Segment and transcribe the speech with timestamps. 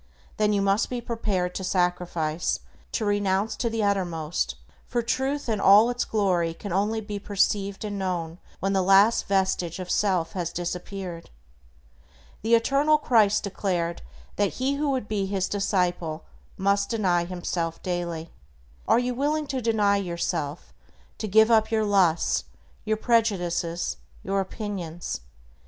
[0.37, 2.61] Then you must be prepared to sacrifice,
[2.91, 4.55] to renounce to the uttermost,
[4.87, 9.27] for Truth in all its glory can only be perceived and known when the last
[9.27, 11.29] vestige of self has disappeared.
[12.41, 14.01] The eternal Christ declared
[14.37, 16.25] that he who would be His disciple
[16.57, 18.31] must "deny himself daily."
[18.87, 20.73] Are you willing to deny yourself,
[21.19, 22.45] to give up your lusts,
[22.85, 25.21] your prejudices, your opinions?